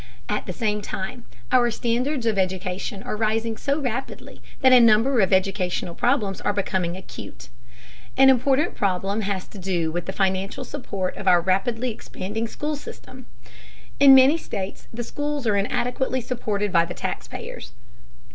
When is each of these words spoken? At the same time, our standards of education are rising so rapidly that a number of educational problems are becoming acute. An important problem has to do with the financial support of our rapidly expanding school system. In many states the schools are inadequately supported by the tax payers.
At 0.27 0.47
the 0.47 0.51
same 0.51 0.81
time, 0.81 1.25
our 1.51 1.69
standards 1.69 2.25
of 2.25 2.39
education 2.39 3.03
are 3.03 3.15
rising 3.15 3.55
so 3.55 3.79
rapidly 3.79 4.41
that 4.61 4.73
a 4.73 4.79
number 4.79 5.19
of 5.21 5.31
educational 5.31 5.93
problems 5.93 6.41
are 6.41 6.53
becoming 6.53 6.97
acute. 6.97 7.49
An 8.17 8.27
important 8.27 8.73
problem 8.73 9.21
has 9.21 9.47
to 9.49 9.59
do 9.59 9.91
with 9.91 10.07
the 10.07 10.11
financial 10.11 10.63
support 10.65 11.15
of 11.17 11.27
our 11.27 11.39
rapidly 11.39 11.91
expanding 11.91 12.47
school 12.47 12.75
system. 12.75 13.27
In 13.99 14.15
many 14.15 14.39
states 14.39 14.87
the 14.91 15.03
schools 15.03 15.45
are 15.45 15.55
inadequately 15.55 16.21
supported 16.21 16.71
by 16.73 16.83
the 16.83 16.95
tax 16.95 17.27
payers. 17.27 17.73